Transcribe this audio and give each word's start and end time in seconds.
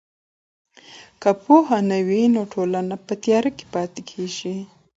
که 1.21 1.31
پوهه 1.43 1.79
نه 1.89 1.99
وي 2.07 2.23
نو 2.35 2.41
ټولنه 2.53 2.95
په 3.05 3.13
تیاره 3.23 3.51
کې 3.57 3.65
پاتې 3.73 4.01
کیږي. 4.09 4.55